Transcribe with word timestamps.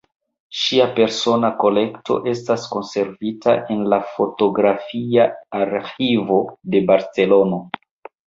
Ŝia 0.59 0.85
persona 0.99 1.49
kolekto 1.63 2.15
estas 2.31 2.63
konservita 2.75 3.53
en 3.75 3.83
la 3.93 3.99
Fotografia 4.13 5.25
Arĥivo 5.61 6.39
de 6.75 6.83
Barcelono. 6.93 7.61